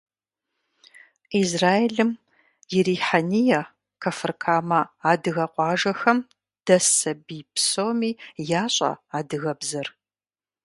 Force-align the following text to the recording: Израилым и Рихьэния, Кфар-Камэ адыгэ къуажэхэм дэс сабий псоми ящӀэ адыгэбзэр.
Израилым 1.41 2.09
и 2.77 2.79
Рихьэния, 2.85 3.61
Кфар-Камэ 4.01 4.81
адыгэ 5.11 5.45
къуажэхэм 5.53 6.19
дэс 6.65 6.85
сабий 6.99 7.43
псоми 7.53 8.11
ящӀэ 8.63 8.91
адыгэбзэр. 9.17 9.87